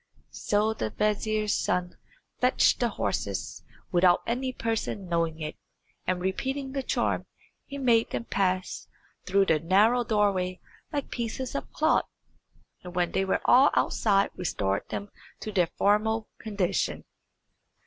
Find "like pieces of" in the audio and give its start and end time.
10.91-11.71